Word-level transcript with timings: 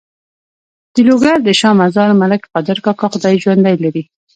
د 0.93 0.95
لوګر 1.07 1.37
د 1.43 1.49
شا 1.59 1.71
مزار 1.81 2.09
ملک 2.21 2.41
قادر 2.53 2.77
کاکا 2.85 3.07
خدای 3.13 3.35
ژوندی 3.43 3.75
لري. 3.83 4.03